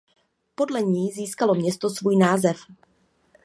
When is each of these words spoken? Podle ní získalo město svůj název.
Podle 0.55 0.81
ní 0.81 1.11
získalo 1.11 1.55
město 1.55 1.89
svůj 1.89 2.15
název. 2.17 2.57